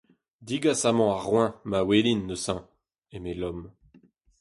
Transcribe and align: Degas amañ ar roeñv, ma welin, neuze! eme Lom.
Degas 0.47 0.81
amañ 0.89 1.11
ar 1.15 1.23
roeñv, 1.27 1.55
ma 1.69 1.79
welin, 1.87 2.21
neuze! 2.27 2.55
eme 3.15 3.31
Lom. 3.41 3.59